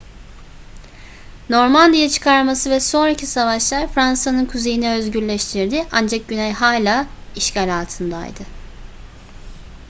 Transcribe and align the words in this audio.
normandiya 1.49 2.09
çıkarması 2.09 2.69
ve 2.71 2.79
sonraki 2.79 3.25
savaşlar 3.25 3.87
fransa'nın 3.87 4.45
kuzeyini 4.45 4.89
özgürleştirdi 4.91 5.85
ancak 5.91 6.27
güney 6.27 6.51
hala 6.51 7.07
işgal 7.35 7.81
altındaydı 7.81 8.43